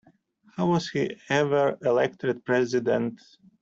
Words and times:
How 0.55 0.65
was 0.65 0.89
he 0.89 1.15
ever 1.29 1.77
elected 1.83 2.43
President? 2.43 3.21